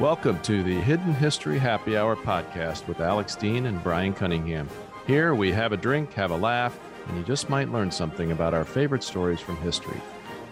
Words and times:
Welcome 0.00 0.42
to 0.42 0.62
the 0.62 0.78
Hidden 0.82 1.14
History 1.14 1.58
Happy 1.58 1.96
Hour 1.96 2.16
podcast 2.16 2.86
with 2.86 3.00
Alex 3.00 3.34
Dean 3.34 3.64
and 3.64 3.82
Bryan 3.82 4.12
Cunningham. 4.12 4.68
Here 5.06 5.34
we 5.34 5.50
have 5.52 5.72
a 5.72 5.76
drink, 5.78 6.12
have 6.12 6.30
a 6.32 6.36
laugh, 6.36 6.78
and 7.08 7.16
you 7.16 7.24
just 7.24 7.48
might 7.48 7.72
learn 7.72 7.90
something 7.90 8.30
about 8.30 8.52
our 8.52 8.66
favorite 8.66 9.02
stories 9.02 9.40
from 9.40 9.56
history. 9.56 9.98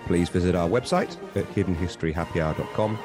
Please 0.07 0.31
visit 0.31 0.55
our 0.55 0.67
website 0.67 1.19
at 1.37 1.45
hiddenhistoryhappyhour.com 1.55 2.99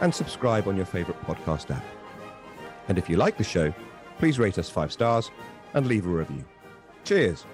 and 0.00 0.12
subscribe 0.12 0.66
on 0.66 0.76
your 0.76 0.84
favorite 0.84 1.22
podcast 1.22 1.70
app. 1.70 1.84
And 2.88 2.98
if 2.98 3.08
you 3.08 3.16
like 3.16 3.38
the 3.38 3.44
show, 3.44 3.72
please 4.18 4.40
rate 4.40 4.58
us 4.58 4.68
five 4.68 4.90
stars 4.92 5.30
and 5.74 5.86
leave 5.86 6.06
a 6.06 6.08
review. 6.08 6.44
Cheers. 7.04 7.44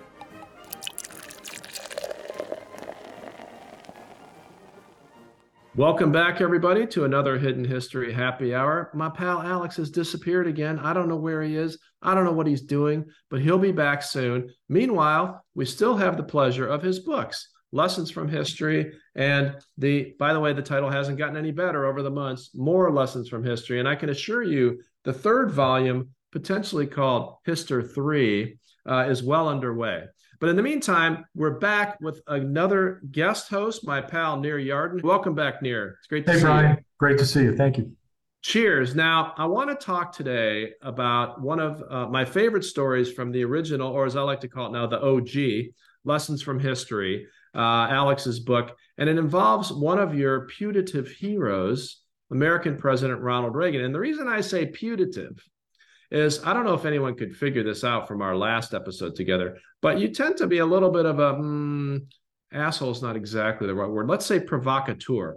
Welcome 5.77 6.13
back, 6.13 6.41
everybody, 6.41 6.87
to 6.87 7.05
another 7.05 7.37
Hidden 7.37 7.65
History 7.65 8.13
Happy 8.13 8.55
Hour. 8.55 8.93
My 8.95 9.09
pal 9.09 9.43
Alex 9.43 9.75
has 9.79 9.91
disappeared 9.91 10.47
again. 10.47 10.79
I 10.79 10.93
don't 10.93 11.09
know 11.09 11.17
where 11.17 11.43
he 11.43 11.57
is. 11.57 11.79
I 12.01 12.15
don't 12.15 12.23
know 12.23 12.31
what 12.31 12.47
he's 12.47 12.63
doing, 12.63 13.07
but 13.29 13.41
he'll 13.41 13.59
be 13.59 13.73
back 13.73 14.01
soon. 14.01 14.55
Meanwhile, 14.69 15.45
we 15.57 15.65
still 15.65 15.97
have 15.97 16.17
the 16.17 16.23
pleasure 16.23 16.69
of 16.69 16.81
his 16.81 17.01
books, 17.01 17.49
Lessons 17.73 18.09
from 18.09 18.29
History. 18.29 18.93
And 19.17 19.57
the, 19.77 20.15
by 20.17 20.33
the 20.33 20.39
way, 20.39 20.53
the 20.53 20.63
title 20.63 20.91
hasn't 20.91 21.19
gotten 21.19 21.37
any 21.37 21.51
better 21.51 21.87
over 21.87 22.03
the 22.03 22.11
months, 22.11 22.51
More 22.55 22.93
Lessons 22.93 23.29
from 23.29 23.43
History. 23.43 23.81
And 23.81 23.89
I 23.89 23.97
can 23.97 24.11
assure 24.11 24.45
you, 24.45 24.81
the 25.03 25.13
third 25.13 25.51
volume, 25.51 26.11
potentially 26.31 26.87
called 26.87 27.39
Hister 27.47 27.83
3, 27.83 28.57
uh, 28.89 29.07
is 29.09 29.25
well 29.25 29.49
underway. 29.49 30.05
But 30.41 30.49
in 30.49 30.57
the 30.57 30.63
meantime, 30.63 31.25
we're 31.35 31.59
back 31.59 31.99
with 32.01 32.21
another 32.27 33.03
guest 33.11 33.49
host, 33.49 33.87
my 33.87 34.01
pal 34.01 34.39
Nir 34.39 34.59
Yarden. 34.59 35.03
Welcome 35.03 35.35
back, 35.35 35.63
Nir. 35.63 35.97
It's 35.99 36.07
great 36.07 36.27
to 36.27 36.33
see 36.33 36.39
you. 36.39 36.39
hey, 36.39 36.43
see 36.43 36.47
Bryan. 36.47 36.77
you. 36.77 36.85
Great 36.99 37.19
to 37.19 37.27
see 37.27 37.43
you. 37.43 37.57
Thank 37.57 37.79
you. 37.79 37.93
Cheers. 38.43 38.95
Now, 38.95 39.33
I 39.39 39.47
want 39.47 39.71
to 39.71 39.87
talk 39.87 40.13
today 40.13 40.73
about 40.83 41.41
one 41.41 41.61
of 41.61 41.83
uh, 41.89 42.07
my 42.09 42.25
favorite 42.25 42.65
stories 42.65 43.11
from 43.11 43.33
the 43.33 43.43
original, 43.45 43.91
or 43.91 44.05
as 44.05 44.17
I 44.17 44.23
like 44.23 44.41
to 44.41 44.49
call 44.49 44.67
it 44.67 44.73
now, 44.73 44.87
the 44.87 45.03
OG, 45.03 45.73
Lessons 46.05 46.43
from 46.43 46.61
History, 46.61 47.27
uh, 47.55 47.89
Alex's 47.91 48.41
book. 48.41 48.77
And 48.99 49.09
it 49.09 49.17
involves 49.17 49.73
one 49.73 49.99
of 49.99 50.15
your 50.15 50.47
putative 50.47 51.09
heroes, 51.09 52.01
American 52.31 52.77
President 52.77 53.21
Ronald 53.21 53.55
Reagan. 53.55 53.83
And 53.83 53.95
the 53.95 54.01
reason 54.01 54.29
I 54.29 54.41
say 54.41 54.67
putative 54.67 55.43
is 56.11 56.45
I 56.45 56.53
don't 56.53 56.65
know 56.65 56.75
if 56.75 56.85
anyone 56.85 57.15
could 57.15 57.37
figure 57.37 57.63
this 57.63 57.85
out 57.85 58.09
from 58.09 58.23
our 58.23 58.37
last 58.37 58.75
episode 58.75 59.17
together, 59.17 59.59
but 59.83 59.99
you 59.99 60.09
tend 60.09 60.37
to 60.39 60.47
be 60.47 60.59
a 60.59 60.67
little 60.67 60.91
bit 60.91 61.07
of 61.07 61.19
a 61.19 61.35
mm, 61.35 62.01
asshole 62.53 62.91
is 62.91 63.03
not 63.03 63.17
exactly 63.17 63.67
the 63.67 63.75
right 63.75 63.91
word. 63.91 64.09
Let's 64.09 64.27
say 64.27 64.41
provocateur. 64.41 65.37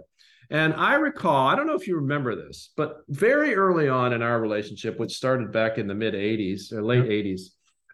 And 0.50 0.72
I 0.74 0.94
recall, 0.94 1.46
I 1.46 1.54
don't 1.54 1.66
know 1.66 1.74
if 1.74 1.86
you 1.86 1.96
remember 1.96 2.34
this, 2.34 2.70
but 2.76 2.98
very 3.08 3.54
early 3.54 3.88
on 3.88 4.14
in 4.14 4.22
our 4.22 4.40
relationship, 4.40 4.98
which 4.98 5.14
started 5.14 5.52
back 5.52 5.76
in 5.76 5.86
the 5.86 5.94
mid 5.94 6.14
80s 6.14 6.72
or 6.72 6.82
late 6.82 7.04
80s, 7.04 7.40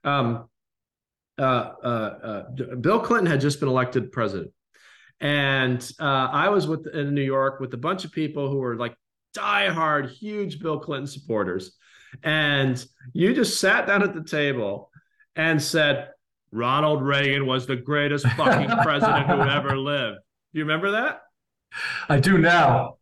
um, 0.04 0.48
uh, 1.36 1.42
uh, 1.42 1.86
uh, 1.86 2.76
Bill 2.76 3.00
Clinton 3.00 3.26
had 3.26 3.40
just 3.40 3.58
been 3.58 3.68
elected 3.68 4.12
president. 4.12 4.52
And 5.20 5.82
uh, 5.98 6.28
I 6.30 6.48
was 6.50 6.68
with 6.68 6.86
in 6.86 7.14
New 7.14 7.22
York 7.22 7.58
with 7.58 7.74
a 7.74 7.78
bunch 7.78 8.04
of 8.04 8.12
people 8.12 8.50
who 8.50 8.58
were 8.58 8.76
like 8.76 8.94
diehard, 9.36 10.10
huge 10.10 10.60
Bill 10.60 10.78
Clinton 10.78 11.06
supporters 11.08 11.76
and 12.22 12.84
you 13.12 13.34
just 13.34 13.60
sat 13.60 13.86
down 13.86 14.02
at 14.02 14.14
the 14.14 14.24
table 14.24 14.90
and 15.36 15.60
said, 15.60 16.10
Ronald 16.52 17.02
Reagan 17.02 17.46
was 17.46 17.66
the 17.66 17.76
greatest 17.76 18.26
fucking 18.28 18.70
president 18.82 19.26
who 19.26 19.40
ever 19.40 19.76
lived. 19.76 20.18
Do 20.52 20.58
you 20.58 20.64
remember 20.64 20.92
that? 20.92 21.22
I 22.08 22.20
do 22.20 22.38
now. 22.38 22.98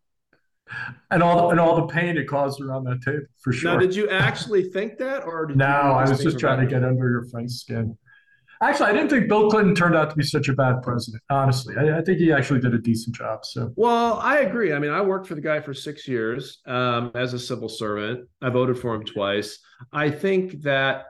And 1.11 1.21
all 1.21 1.51
and 1.51 1.59
all 1.59 1.75
the 1.75 1.93
pain 1.93 2.17
it 2.17 2.27
caused 2.27 2.59
around 2.59 2.85
that 2.85 3.03
table, 3.03 3.25
for 3.41 3.53
sure. 3.53 3.73
Now, 3.73 3.79
did 3.79 3.95
you 3.95 4.09
actually 4.09 4.63
think 4.63 4.97
that, 4.97 5.23
or 5.23 5.51
no? 5.53 5.65
I 5.65 6.09
was 6.09 6.23
just 6.23 6.39
trying 6.39 6.61
to 6.61 6.65
get 6.65 6.83
under 6.83 7.07
your 7.07 7.25
friend's 7.25 7.59
skin. 7.59 7.95
Actually, 8.63 8.89
I 8.89 8.93
didn't 8.93 9.09
think 9.09 9.27
Bill 9.27 9.49
Clinton 9.49 9.75
turned 9.75 9.95
out 9.95 10.09
to 10.09 10.15
be 10.15 10.23
such 10.23 10.47
a 10.47 10.53
bad 10.53 10.81
president. 10.81 11.21
Honestly, 11.29 11.75
I, 11.77 11.97
I, 11.97 12.01
think 12.01 12.19
he 12.19 12.31
actually 12.31 12.61
did 12.61 12.73
a 12.73 12.77
decent 12.77 13.13
job. 13.13 13.43
So, 13.43 13.73
well, 13.75 14.19
I 14.19 14.39
agree. 14.39 14.71
I 14.71 14.79
mean, 14.79 14.91
I 14.91 15.01
worked 15.01 15.27
for 15.27 15.35
the 15.35 15.41
guy 15.41 15.59
for 15.59 15.73
six 15.73 16.07
years 16.07 16.59
um, 16.65 17.11
as 17.13 17.33
a 17.33 17.39
civil 17.39 17.67
servant. 17.67 18.29
I 18.41 18.49
voted 18.49 18.79
for 18.79 18.95
him 18.95 19.03
twice. 19.03 19.59
I 19.91 20.09
think 20.09 20.61
that, 20.61 21.07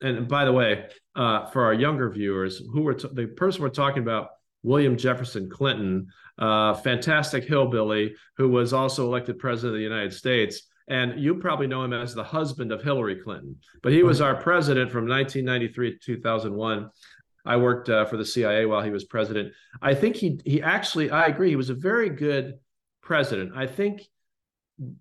and 0.00 0.26
by 0.26 0.44
the 0.44 0.52
way, 0.52 0.86
uh, 1.14 1.46
for 1.46 1.64
our 1.64 1.74
younger 1.74 2.10
viewers, 2.10 2.60
who 2.72 2.82
were 2.82 2.94
t- 2.94 3.08
the 3.12 3.26
person 3.26 3.62
we're 3.62 3.68
talking 3.68 4.02
about, 4.02 4.30
William 4.64 4.96
Jefferson 4.96 5.48
Clinton, 5.48 6.08
uh, 6.38 6.74
fantastic 6.74 7.44
hillbilly 7.44 8.14
who 8.36 8.48
was 8.48 8.72
also 8.72 9.04
elected 9.04 9.38
president 9.38 9.74
of 9.74 9.78
the 9.78 9.84
United 9.84 10.12
States 10.12 10.62
and 10.88 11.20
you 11.20 11.34
probably 11.36 11.66
know 11.66 11.84
him 11.84 11.92
as 11.92 12.14
the 12.14 12.24
husband 12.24 12.72
of 12.72 12.82
Hillary 12.82 13.16
Clinton. 13.16 13.56
But 13.82 13.92
he 13.92 14.02
was 14.02 14.20
our 14.20 14.34
president 14.34 14.90
from 14.90 15.06
1993 15.06 15.92
to 15.92 15.98
2001. 15.98 16.90
I 17.44 17.56
worked 17.56 17.88
uh, 17.88 18.04
for 18.06 18.16
the 18.16 18.24
CIA 18.24 18.66
while 18.66 18.82
he 18.82 18.90
was 18.90 19.04
president. 19.04 19.52
I 19.80 19.94
think 19.94 20.16
he 20.16 20.40
he 20.44 20.62
actually 20.62 21.10
I 21.10 21.26
agree 21.26 21.50
he 21.50 21.56
was 21.56 21.70
a 21.70 21.74
very 21.74 22.10
good 22.10 22.58
president. 23.02 23.52
I 23.54 23.66
think 23.66 24.02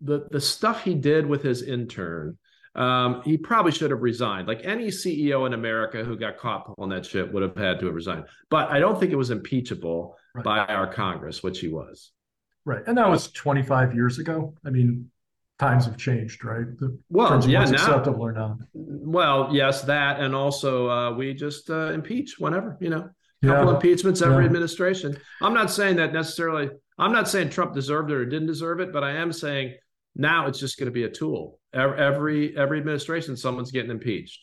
the 0.02 0.28
the 0.32 0.42
stuff 0.42 0.84
he 0.84 0.94
did 0.94 1.26
with 1.26 1.44
his 1.44 1.62
intern 1.62 2.38
um, 2.78 3.24
he 3.24 3.38
probably 3.38 3.72
should 3.72 3.90
have 3.90 4.04
resigned. 4.04 4.48
Like 4.48 4.62
any 4.64 4.88
CEO 4.88 5.48
in 5.48 5.54
America 5.54 6.04
who 6.04 6.16
got 6.16 6.38
caught 6.38 6.76
on 6.78 6.90
that 6.90 7.06
shit 7.06 7.34
would 7.34 7.42
have 7.42 7.58
had 7.58 7.80
to 7.80 7.88
have 7.88 7.96
resigned. 7.96 8.26
But 8.52 8.70
I 8.70 8.80
don't 8.80 9.00
think 9.00 9.12
it 9.12 9.16
was 9.16 9.32
impeachable 9.32 10.16
right. 10.36 10.46
by 10.46 10.60
our 10.60 10.86
Congress, 10.86 11.42
which 11.42 11.60
he 11.60 11.70
was. 11.70 12.12
Right. 12.66 12.84
And 12.86 12.98
that 12.98 13.10
was 13.10 13.32
25 13.32 13.96
years 13.96 14.20
ago. 14.20 14.54
I 14.64 14.70
mean, 14.70 15.10
times 15.60 15.86
have 15.86 15.98
changed, 15.98 16.44
right? 16.46 16.66
The 16.80 16.98
well, 17.10 17.44
yeah, 17.48 17.64
now, 17.66 17.72
acceptable 17.72 18.24
or 18.24 18.32
not. 18.32 18.58
Well, 18.74 19.50
yes, 19.52 19.82
that, 19.84 20.20
and 20.20 20.36
also 20.36 20.90
uh, 20.90 21.14
we 21.14 21.34
just 21.34 21.70
uh, 21.70 21.92
impeach 21.92 22.36
whenever, 22.38 22.78
you 22.80 22.90
know, 22.90 23.10
couple 23.44 23.66
yeah. 23.66 23.76
impeachments 23.76 24.22
every 24.22 24.44
yeah. 24.44 24.48
administration. 24.48 25.18
I'm 25.42 25.54
not 25.54 25.72
saying 25.72 25.98
that 25.98 26.14
necessarily. 26.14 26.70
I'm 26.98 27.12
not 27.12 27.30
saying 27.30 27.50
Trump 27.50 27.74
deserved 27.74 28.12
it 28.12 28.16
or 28.16 28.26
didn't 28.26 28.48
deserve 28.48 28.80
it, 28.80 28.92
but 28.92 29.04
I 29.04 29.12
am 29.12 29.32
saying 29.32 29.76
now 30.16 30.48
it's 30.48 30.60
just 30.60 30.80
going 30.80 30.88
to 30.88 30.92
be 30.92 31.04
a 31.04 31.10
tool. 31.10 31.60
Every 31.74 32.58
every 32.58 32.80
administration, 32.80 33.38
someone's 33.38 33.72
getting 33.72 33.92
impeached. 33.92 34.40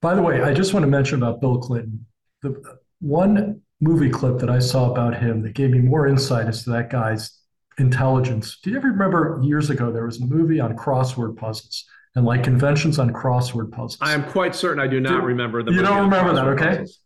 By 0.00 0.14
the 0.14 0.22
way, 0.22 0.42
I 0.42 0.54
just 0.54 0.74
want 0.74 0.84
to 0.84 0.88
mention 0.88 1.20
about 1.20 1.40
Bill 1.40 1.58
Clinton. 1.58 2.06
The 2.42 2.62
one 3.00 3.60
movie 3.80 4.10
clip 4.10 4.38
that 4.38 4.50
I 4.50 4.58
saw 4.58 4.90
about 4.90 5.16
him 5.16 5.42
that 5.42 5.54
gave 5.54 5.70
me 5.70 5.80
more 5.80 6.06
insight 6.06 6.46
as 6.46 6.64
to 6.64 6.70
that 6.70 6.90
guy's 6.90 7.37
intelligence. 7.78 8.58
Do 8.62 8.70
you 8.70 8.76
ever 8.76 8.88
remember 8.88 9.40
years 9.42 9.70
ago 9.70 9.90
there 9.90 10.04
was 10.04 10.20
a 10.20 10.26
movie 10.26 10.60
on 10.60 10.76
crossword 10.76 11.36
puzzles 11.36 11.84
and 12.14 12.24
like 12.24 12.42
conventions 12.42 12.98
on 12.98 13.10
crossword 13.10 13.70
puzzles? 13.70 13.98
I 14.00 14.12
am 14.12 14.24
quite 14.30 14.54
certain 14.54 14.80
I 14.80 14.86
do 14.86 15.00
not 15.00 15.20
do, 15.20 15.26
remember 15.26 15.62
the. 15.62 15.72
You 15.72 15.82
don't 15.82 16.02
remember 16.02 16.34
that, 16.34 16.46
okay? 16.48 16.78
Puzzles. 16.78 17.00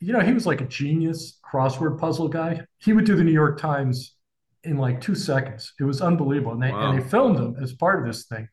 You 0.00 0.12
know, 0.12 0.20
he 0.20 0.32
was 0.32 0.46
like 0.46 0.60
a 0.60 0.66
genius 0.66 1.38
crossword 1.44 1.98
puzzle 1.98 2.28
guy. 2.28 2.62
He 2.78 2.92
would 2.92 3.04
do 3.04 3.16
the 3.16 3.24
New 3.24 3.32
York 3.32 3.60
Times 3.60 4.14
in 4.64 4.76
like 4.76 5.00
two 5.00 5.14
seconds. 5.14 5.72
It 5.80 5.84
was 5.84 6.00
unbelievable, 6.00 6.52
and 6.52 6.62
they 6.62 6.70
wow. 6.70 6.90
and 6.90 6.98
they 6.98 7.08
filmed 7.08 7.38
him 7.38 7.56
as 7.62 7.72
part 7.72 8.00
of 8.00 8.06
this 8.06 8.26
thing. 8.26 8.48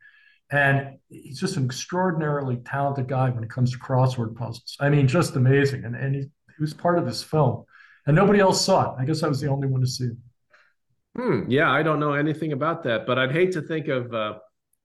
And 0.51 0.99
he's 1.09 1.39
just 1.39 1.57
an 1.57 1.65
extraordinarily 1.65 2.57
talented 2.57 3.07
guy 3.07 3.31
when 3.31 3.43
it 3.43 3.49
comes 3.49 3.71
to 3.71 3.79
crossword 3.79 4.35
puzzles. 4.35 4.77
I 4.79 4.89
mean, 4.89 5.07
just 5.07 5.35
amazing. 5.35 5.85
And 5.85 5.95
and 5.95 6.15
he, 6.15 6.21
he 6.21 6.61
was 6.61 6.73
part 6.73 6.97
of 6.97 7.05
this 7.05 7.23
film, 7.23 7.65
and 8.05 8.15
nobody 8.15 8.39
else 8.39 8.63
saw 8.63 8.93
it. 8.93 9.01
I 9.01 9.05
guess 9.05 9.23
I 9.23 9.27
was 9.27 9.41
the 9.41 9.49
only 9.49 9.67
one 9.67 9.81
to 9.81 9.87
see 9.87 10.05
it. 10.05 10.17
Hmm. 11.15 11.43
Yeah, 11.47 11.71
I 11.71 11.81
don't 11.81 11.99
know 11.99 12.13
anything 12.13 12.51
about 12.51 12.83
that, 12.83 13.05
but 13.05 13.17
I'd 13.17 13.31
hate 13.31 13.53
to 13.53 13.61
think 13.61 13.87
of 13.87 14.13
uh, 14.13 14.33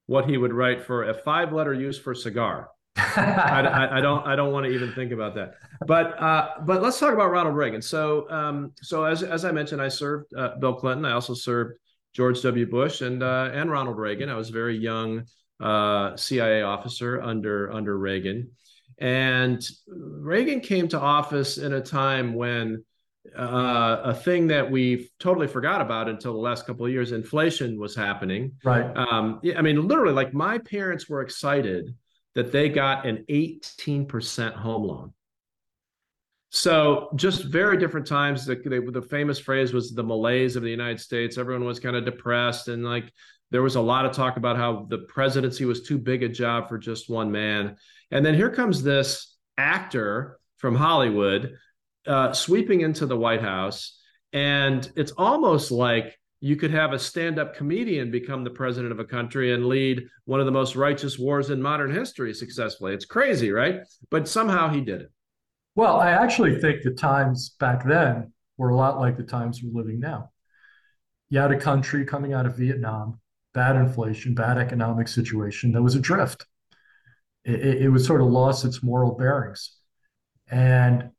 what 0.07 0.29
he 0.29 0.37
would 0.37 0.53
write 0.53 0.85
for 0.85 1.11
a 1.11 1.15
five-letter 1.15 1.75
use 1.75 1.99
for 1.99 2.15
cigar. 2.15 2.69
I, 2.97 3.63
I, 3.63 3.99
I, 3.99 4.01
don't. 4.01 4.27
I 4.27 4.37
don't 4.37 4.53
want 4.53 4.67
to 4.67 4.73
even 4.73 4.93
think 4.93 5.13
about 5.13 5.35
that. 5.37 5.55
But 5.87 6.21
uh, 6.21 6.49
but 6.63 6.83
let's 6.83 6.99
talk 6.99 7.15
about 7.15 7.31
Ronald 7.31 7.57
Reagan. 7.57 7.81
So 7.81 8.29
um, 8.31 8.73
so 8.83 9.05
as 9.05 9.23
as 9.23 9.45
I 9.45 9.53
mentioned, 9.53 9.81
I 9.81 9.89
served 9.89 10.35
uh, 10.35 10.57
Bill 10.59 10.75
Clinton. 10.75 11.05
I 11.05 11.13
also 11.13 11.35
served 11.35 11.79
George 12.13 12.43
W. 12.43 12.67
Bush 12.67 13.01
and 13.01 13.23
uh, 13.23 13.51
and 13.53 13.71
Ronald 13.71 13.97
Reagan. 13.97 14.29
I 14.29 14.35
was 14.35 14.51
a 14.51 14.53
very 14.53 14.77
young 14.77 15.25
uh, 15.61 16.17
CIA 16.17 16.63
officer 16.63 17.23
under 17.23 17.73
under 17.73 17.97
Reagan, 17.97 18.51
and 18.99 19.65
Reagan 19.89 20.61
came 20.61 20.89
to 20.89 21.01
office 21.01 21.59
in 21.59 21.73
a 21.73 21.81
time 21.81 22.35
when 22.35 22.85
uh, 23.37 24.01
a 24.05 24.15
thing 24.15 24.47
that 24.49 24.71
we 24.71 25.11
totally 25.19 25.47
forgot 25.47 25.81
about 25.81 26.09
until 26.09 26.33
the 26.33 26.39
last 26.39 26.67
couple 26.67 26.87
of 26.87 26.93
years. 26.93 27.13
Inflation 27.13 27.79
was 27.79 27.95
happening. 27.95 28.53
Right. 28.65 28.85
Um, 28.97 29.41
I 29.57 29.63
mean, 29.63 29.87
literally, 29.87 30.15
like 30.15 30.33
my 30.33 30.59
parents 30.59 31.09
were 31.09 31.21
excited 31.21 31.95
that 32.35 32.53
they 32.53 32.69
got 32.69 33.07
an 33.07 33.25
18% 33.29 34.53
home 34.55 34.85
loan. 34.85 35.13
So 36.51 37.11
just 37.15 37.45
very 37.45 37.77
different 37.77 38.07
times. 38.07 38.45
The, 38.45 38.57
the, 38.57 38.91
the 38.93 39.03
famous 39.03 39.39
phrase 39.39 39.73
was 39.73 39.93
the 39.93 40.03
malaise 40.03 40.57
of 40.57 40.63
the 40.63 40.71
United 40.71 41.01
States. 41.01 41.39
Everyone 41.39 41.65
was 41.65 41.79
kind 41.79 41.97
of 41.97 42.05
depressed 42.05 42.69
and 42.69 42.85
like 42.85 43.13
there 43.51 43.63
was 43.63 43.77
a 43.77 43.81
lot 43.81 44.07
of 44.07 44.13
talk 44.13 44.37
about 44.37 44.57
how 44.57 44.87
the 44.89 44.99
presidency 44.99 45.65
was 45.65 45.83
too 45.83 45.99
big 45.99 46.23
a 46.23 46.29
job 46.29 46.69
for 46.69 46.79
just 46.79 47.11
one 47.11 47.31
man. 47.31 47.77
And 48.11 48.25
then 48.25 48.35
here 48.35 48.51
comes 48.51 48.83
this 48.83 49.37
actor 49.59 50.39
from 50.59 50.75
Hollywood 50.75 51.57
uh, 52.11 52.33
sweeping 52.33 52.81
into 52.81 53.07
the 53.07 53.17
White 53.17 53.41
House, 53.41 53.99
and 54.33 54.91
it's 54.97 55.13
almost 55.13 55.71
like 55.71 56.19
you 56.41 56.57
could 56.57 56.73
have 56.73 56.93
a 56.93 56.99
stand-up 56.99 57.55
comedian 57.55 58.11
become 58.11 58.43
the 58.43 58.51
president 58.51 58.91
of 58.91 58.99
a 58.99 59.05
country 59.05 59.53
and 59.53 59.67
lead 59.67 60.09
one 60.25 60.41
of 60.41 60.47
the 60.47 60.53
most 60.53 60.75
righteous 60.75 61.21
wars 61.21 61.51
in 61.51 61.63
modern 61.63 61.95
history 61.95 62.35
successfully. 62.35 62.95
It's 62.95 63.05
crazy, 63.05 63.53
right? 63.53 63.83
But 64.11 64.27
somehow 64.27 64.71
he 64.71 64.81
did 64.81 65.03
it. 65.03 65.13
Well, 65.77 66.01
I 66.01 66.11
actually 66.11 66.59
think 66.59 66.83
the 66.83 66.91
times 66.91 67.51
back 67.61 67.87
then 67.87 68.33
were 68.57 68.71
a 68.71 68.77
lot 68.77 68.99
like 68.99 69.17
the 69.17 69.23
times 69.23 69.61
we're 69.63 69.81
living 69.81 70.01
now. 70.01 70.31
You 71.29 71.39
had 71.39 71.53
a 71.53 71.61
country 71.61 72.05
coming 72.05 72.33
out 72.33 72.47
of 72.47 72.57
Vietnam, 72.57 73.21
bad 73.55 73.77
inflation, 73.77 74.35
bad 74.35 74.59
economic 74.59 75.07
situation 75.07 75.71
that 75.73 75.83
was 75.83 75.95
adrift. 75.95 76.45
It, 77.45 77.83
it, 77.83 77.89
was 77.89 78.05
sort 78.05 78.21
of 78.21 78.27
lost 78.27 78.65
its 78.65 78.83
moral 78.83 79.17
bearings. 79.17 79.77
And 80.51 81.11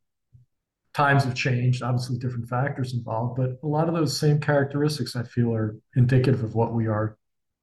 times 0.94 1.24
have 1.24 1.36
changed, 1.36 1.84
obviously 1.84 2.18
different 2.18 2.50
factors 2.50 2.94
involved, 2.94 3.38
but 3.38 3.58
a 3.64 3.68
lot 3.68 3.88
of 3.88 3.96
those 3.96 4.18
same 4.18 4.40
characteristics 4.40 5.16
I 5.16 5.24
feel 5.24 5.54
are 5.54 5.78
indicative 5.96 6.44
of 6.44 6.56
what 6.56 6.74
we 6.74 6.88
are 6.88 7.18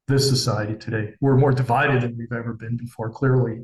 this 0.06 0.28
society 0.28 0.74
today. 0.74 1.14
We're 1.20 1.36
more 1.36 1.52
divided 1.52 2.02
than 2.02 2.16
we've 2.16 2.32
ever 2.32 2.54
been 2.54 2.76
before, 2.76 3.10
clearly. 3.10 3.62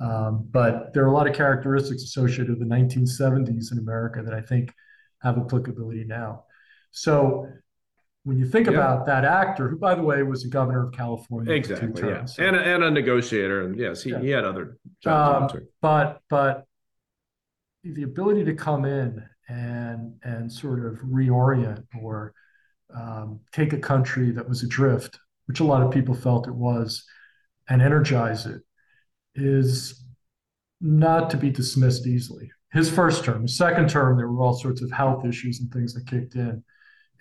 Um, 0.00 0.46
but 0.50 0.92
there 0.92 1.02
are 1.04 1.08
a 1.08 1.12
lot 1.12 1.26
of 1.26 1.34
characteristics 1.34 2.02
associated 2.02 2.50
with 2.50 2.60
the 2.60 2.74
1970s 2.74 3.72
in 3.72 3.78
America 3.78 4.22
that 4.22 4.34
I 4.34 4.42
think 4.42 4.72
have 5.22 5.38
applicability 5.38 6.04
now. 6.04 6.44
So 6.90 7.48
when 8.24 8.38
you 8.38 8.46
think 8.46 8.66
yeah. 8.66 8.74
about 8.74 9.06
that 9.06 9.24
actor, 9.24 9.68
who, 9.68 9.76
by 9.76 9.94
the 9.94 10.02
way, 10.02 10.22
was 10.22 10.44
a 10.44 10.48
governor 10.48 10.86
of 10.86 10.92
California, 10.92 11.52
exactly, 11.52 12.08
yeah, 12.08 12.26
and 12.38 12.54
a, 12.54 12.60
and 12.60 12.84
a 12.84 12.90
negotiator, 12.90 13.62
and 13.62 13.78
yes, 13.78 14.02
he, 14.02 14.10
yeah. 14.10 14.20
he 14.20 14.28
had 14.28 14.44
other 14.44 14.76
jobs. 15.02 15.54
Um, 15.54 15.66
but 15.80 16.20
but 16.28 16.67
the 17.84 18.02
ability 18.02 18.44
to 18.44 18.54
come 18.54 18.84
in 18.84 19.22
and 19.48 20.14
and 20.22 20.52
sort 20.52 20.84
of 20.84 20.98
reorient 21.00 21.84
or 22.00 22.34
um, 22.94 23.40
take 23.52 23.72
a 23.72 23.78
country 23.78 24.30
that 24.32 24.48
was 24.48 24.62
adrift, 24.62 25.18
which 25.46 25.60
a 25.60 25.64
lot 25.64 25.82
of 25.82 25.90
people 25.92 26.14
felt 26.14 26.48
it 26.48 26.54
was, 26.54 27.04
and 27.68 27.82
energize 27.82 28.46
it, 28.46 28.62
is 29.34 30.04
not 30.80 31.30
to 31.30 31.36
be 31.36 31.50
dismissed 31.50 32.06
easily. 32.06 32.50
His 32.72 32.90
first 32.90 33.24
term, 33.24 33.42
his 33.42 33.56
second 33.56 33.88
term, 33.88 34.16
there 34.16 34.28
were 34.28 34.42
all 34.42 34.54
sorts 34.54 34.82
of 34.82 34.90
health 34.90 35.24
issues 35.24 35.60
and 35.60 35.72
things 35.72 35.94
that 35.94 36.06
kicked 36.06 36.34
in, 36.34 36.62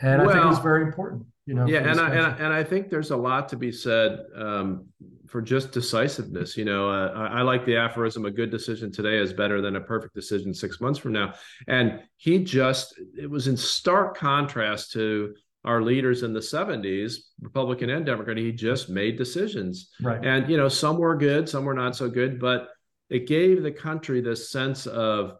and 0.02 0.22
well, 0.22 0.30
I 0.30 0.34
think 0.34 0.46
it 0.46 0.50
was 0.50 0.60
very 0.60 0.84
important. 0.84 1.26
You 1.46 1.54
know, 1.54 1.66
yeah, 1.66 1.80
and 1.80 2.00
I, 2.00 2.10
and 2.10 2.26
I, 2.26 2.30
and 2.32 2.54
I 2.54 2.64
think 2.64 2.90
there's 2.90 3.12
a 3.12 3.18
lot 3.18 3.48
to 3.50 3.56
be 3.56 3.72
said 3.72 4.20
um, 4.36 4.88
for 5.28 5.42
just 5.42 5.72
decisiveness. 5.72 6.58
You 6.58 6.66
know, 6.66 6.90
uh, 6.90 7.12
I, 7.16 7.40
I, 7.40 7.42
like 7.42 7.66
the 7.66 7.78
aphorism: 7.78 8.26
"A 8.26 8.32
good 8.32 8.52
decision 8.52 8.92
today 8.92 9.18
is 9.18 9.34
better 9.34 9.62
than 9.62 9.76
a 9.76 9.82
perfect 9.82 10.14
decision 10.14 10.54
six 10.54 10.82
months 10.82 11.00
from 11.00 11.14
now." 11.14 11.34
And 11.68 12.02
he 12.18 12.44
just 12.44 13.00
it 13.18 13.30
was 13.30 13.48
in 13.48 13.58
stark 13.58 14.18
contrast 14.18 14.92
to 14.94 15.36
our 15.66 15.82
leaders 15.82 16.24
in 16.24 16.32
the 16.32 16.40
70s, 16.40 17.16
Republican 17.42 17.90
and 17.90 18.06
Democrat. 18.06 18.38
He 18.38 18.52
just 18.54 18.90
made 18.90 19.18
decisions, 19.18 19.92
right? 20.02 20.24
And 20.26 20.50
you 20.50 20.58
know, 20.58 20.70
some 20.70 20.98
were 20.98 21.18
good, 21.18 21.48
some 21.50 21.66
were 21.66 21.74
not 21.74 21.96
so 21.96 22.10
good, 22.10 22.40
but 22.40 22.70
it 23.10 23.28
gave 23.28 23.64
the 23.64 23.72
country 23.72 24.22
this 24.22 24.50
sense 24.50 24.86
of 24.88 25.34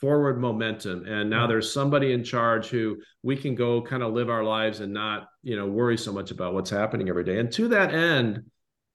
forward 0.00 0.40
momentum 0.40 1.04
and 1.06 1.30
now 1.30 1.46
there's 1.46 1.72
somebody 1.72 2.12
in 2.12 2.24
charge 2.24 2.66
who 2.66 2.96
we 3.22 3.36
can 3.36 3.54
go 3.54 3.80
kind 3.80 4.02
of 4.02 4.12
live 4.12 4.28
our 4.28 4.42
lives 4.42 4.80
and 4.80 4.92
not 4.92 5.28
you 5.44 5.54
know 5.54 5.68
worry 5.68 5.96
so 5.96 6.12
much 6.12 6.32
about 6.32 6.54
what's 6.54 6.70
happening 6.70 7.08
every 7.08 7.22
day 7.22 7.38
and 7.38 7.52
to 7.52 7.68
that 7.68 7.94
end 7.94 8.42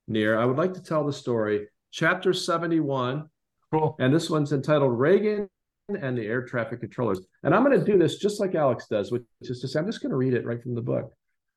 Nir 0.08 0.38
i 0.38 0.46
would 0.46 0.58
like 0.58 0.74
to 0.74 0.84
tell 0.84 1.06
the 1.06 1.14
story. 1.14 1.68
Chapter 1.92 2.34
71 2.34 3.30
cool. 3.72 3.96
And 4.00 4.14
this 4.14 4.30
one's 4.30 4.54
entitled 4.54 4.98
reagan 4.98 5.50
and 5.90 6.18
the 6.18 6.26
air 6.26 6.42
traffic 6.42 6.80
controllers. 6.80 7.20
And 7.44 7.54
i'm 7.54 7.64
going 7.64 7.80
to 7.80 7.86
do 7.86 7.98
this 7.98 8.18
just 8.18 8.40
like 8.40 8.56
alex 8.56 8.88
does 8.88 9.12
which 9.12 9.24
is 9.42 9.62
to 9.62 9.68
say 9.68 9.80
i'm 9.80 9.86
just 9.86 10.02
going 10.02 10.12
to 10.12 10.18
read 10.18 10.34
it 10.34 10.46
right 10.46 10.62
from 10.62 10.76
the 10.76 10.82
book. 10.82 11.12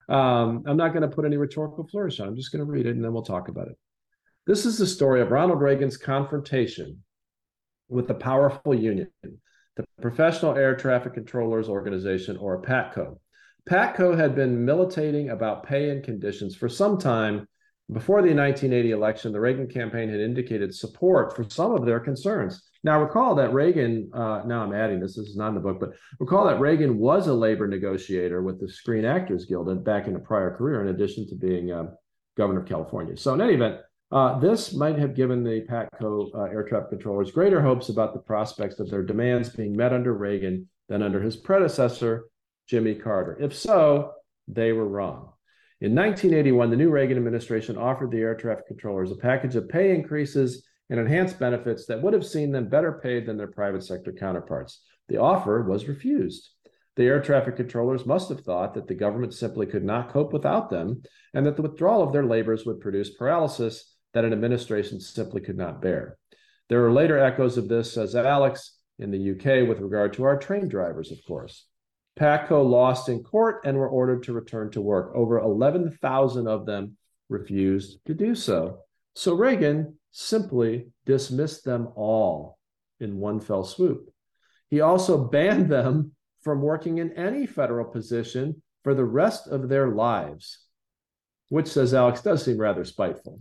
Um, 0.08 0.64
i'm 0.66 0.76
not 0.76 0.92
going 0.92 1.02
to 1.02 1.14
put 1.14 1.24
any 1.24 1.36
rhetorical 1.36 1.86
flourish 1.86 2.20
on 2.20 2.28
i'm 2.28 2.36
just 2.36 2.52
going 2.52 2.64
to 2.64 2.70
read 2.70 2.86
it 2.86 2.96
and 2.96 3.04
then 3.04 3.12
we'll 3.12 3.22
talk 3.22 3.48
about 3.48 3.68
it. 3.68 3.78
This 4.46 4.66
is 4.66 4.78
the 4.78 4.86
story 4.86 5.20
of 5.20 5.30
ronald 5.30 5.60
reagan's 5.60 5.96
confrontation 5.96 7.02
with 7.90 8.06
the 8.06 8.14
powerful 8.14 8.74
union, 8.74 9.10
the 9.76 9.84
Professional 10.00 10.56
Air 10.56 10.76
Traffic 10.76 11.12
Controllers 11.12 11.68
Organization, 11.68 12.36
or 12.36 12.62
PATCO. 12.62 13.18
PATCO 13.68 14.16
had 14.16 14.34
been 14.34 14.64
militating 14.64 15.30
about 15.30 15.64
pay 15.64 15.90
and 15.90 16.02
conditions 16.02 16.56
for 16.56 16.68
some 16.68 16.98
time. 16.98 17.46
Before 17.92 18.22
the 18.22 18.34
1980 18.34 18.92
election, 18.92 19.32
the 19.32 19.40
Reagan 19.40 19.66
campaign 19.66 20.08
had 20.08 20.20
indicated 20.20 20.72
support 20.72 21.34
for 21.34 21.44
some 21.48 21.72
of 21.72 21.84
their 21.84 21.98
concerns. 21.98 22.62
Now, 22.84 23.02
recall 23.02 23.34
that 23.34 23.52
Reagan, 23.52 24.10
uh, 24.14 24.42
now 24.46 24.62
I'm 24.62 24.72
adding 24.72 25.00
this, 25.00 25.16
this 25.16 25.26
is 25.26 25.36
not 25.36 25.48
in 25.48 25.54
the 25.56 25.60
book, 25.60 25.80
but 25.80 25.90
recall 26.20 26.46
that 26.46 26.60
Reagan 26.60 26.98
was 26.98 27.26
a 27.26 27.34
labor 27.34 27.66
negotiator 27.66 28.42
with 28.42 28.60
the 28.60 28.68
Screen 28.68 29.04
Actors 29.04 29.44
Guild 29.44 29.84
back 29.84 30.06
in 30.06 30.14
a 30.14 30.20
prior 30.20 30.56
career, 30.56 30.82
in 30.82 30.88
addition 30.88 31.28
to 31.28 31.34
being 31.34 31.72
uh, 31.72 31.86
governor 32.36 32.60
of 32.60 32.68
California. 32.68 33.16
So, 33.16 33.34
in 33.34 33.40
any 33.40 33.54
event, 33.54 33.80
uh, 34.12 34.38
this 34.38 34.72
might 34.72 34.98
have 34.98 35.14
given 35.14 35.42
the 35.42 35.66
PATCO 35.68 36.34
uh, 36.34 36.42
air 36.44 36.62
traffic 36.62 36.90
controllers 36.90 37.32
greater 37.32 37.60
hopes 37.60 37.88
about 37.88 38.14
the 38.14 38.20
prospects 38.20 38.78
of 38.78 38.88
their 38.88 39.02
demands 39.02 39.50
being 39.50 39.76
met 39.76 39.92
under 39.92 40.14
Reagan 40.14 40.68
than 40.88 41.02
under 41.02 41.20
his 41.20 41.36
predecessor, 41.36 42.26
Jimmy 42.68 42.94
Carter. 42.94 43.36
If 43.40 43.54
so, 43.54 44.12
they 44.48 44.72
were 44.72 44.88
wrong. 44.88 45.32
In 45.82 45.94
1981, 45.94 46.68
the 46.68 46.76
new 46.76 46.90
Reagan 46.90 47.16
administration 47.16 47.78
offered 47.78 48.10
the 48.10 48.20
air 48.20 48.34
traffic 48.34 48.66
controllers 48.66 49.10
a 49.10 49.16
package 49.16 49.56
of 49.56 49.66
pay 49.66 49.94
increases 49.94 50.66
and 50.90 51.00
enhanced 51.00 51.38
benefits 51.38 51.86
that 51.86 52.02
would 52.02 52.12
have 52.12 52.26
seen 52.26 52.52
them 52.52 52.68
better 52.68 53.00
paid 53.02 53.24
than 53.24 53.38
their 53.38 53.46
private 53.46 53.82
sector 53.82 54.12
counterparts. 54.12 54.82
The 55.08 55.16
offer 55.16 55.62
was 55.62 55.88
refused. 55.88 56.50
The 56.96 57.04
air 57.04 57.22
traffic 57.22 57.56
controllers 57.56 58.04
must 58.04 58.28
have 58.28 58.40
thought 58.40 58.74
that 58.74 58.88
the 58.88 58.94
government 58.94 59.32
simply 59.32 59.64
could 59.64 59.82
not 59.82 60.10
cope 60.10 60.34
without 60.34 60.68
them 60.68 61.02
and 61.32 61.46
that 61.46 61.56
the 61.56 61.62
withdrawal 61.62 62.02
of 62.02 62.12
their 62.12 62.26
labors 62.26 62.66
would 62.66 62.80
produce 62.80 63.16
paralysis 63.16 63.96
that 64.12 64.26
an 64.26 64.34
administration 64.34 65.00
simply 65.00 65.40
could 65.40 65.56
not 65.56 65.80
bear. 65.80 66.18
There 66.68 66.84
are 66.84 66.92
later 66.92 67.18
echoes 67.18 67.56
of 67.56 67.68
this, 67.68 67.94
says 67.94 68.14
Alex, 68.14 68.76
in 68.98 69.10
the 69.10 69.30
UK 69.30 69.66
with 69.66 69.80
regard 69.80 70.12
to 70.14 70.24
our 70.24 70.36
train 70.36 70.68
drivers, 70.68 71.10
of 71.10 71.18
course. 71.26 71.64
PATCO 72.20 72.62
lost 72.68 73.08
in 73.08 73.22
court 73.22 73.62
and 73.64 73.78
were 73.78 73.88
ordered 73.88 74.22
to 74.24 74.34
return 74.34 74.70
to 74.72 74.80
work. 74.82 75.12
Over 75.14 75.38
11,000 75.38 76.46
of 76.46 76.66
them 76.66 76.96
refused 77.30 78.04
to 78.04 78.14
do 78.14 78.34
so. 78.34 78.80
So 79.14 79.34
Reagan 79.34 79.96
simply 80.10 80.88
dismissed 81.06 81.64
them 81.64 81.88
all 81.96 82.58
in 83.00 83.16
one 83.16 83.40
fell 83.40 83.64
swoop. 83.64 84.10
He 84.68 84.82
also 84.82 85.24
banned 85.24 85.70
them 85.70 86.12
from 86.42 86.60
working 86.60 86.98
in 86.98 87.12
any 87.12 87.46
federal 87.46 87.86
position 87.86 88.62
for 88.84 88.94
the 88.94 89.04
rest 89.04 89.48
of 89.48 89.68
their 89.68 89.88
lives, 89.88 90.66
which, 91.48 91.68
says 91.68 91.94
Alex, 91.94 92.20
does 92.20 92.44
seem 92.44 92.58
rather 92.58 92.84
spiteful. 92.84 93.40